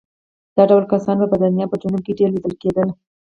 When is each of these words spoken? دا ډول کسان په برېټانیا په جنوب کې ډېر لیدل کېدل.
دا 0.55 0.63
ډول 0.69 0.83
کسان 0.91 1.15
په 1.19 1.25
برېټانیا 1.31 1.65
په 1.69 1.77
جنوب 1.81 2.01
کې 2.05 2.17
ډېر 2.19 2.29
لیدل 2.35 2.53
کېدل. 2.61 2.87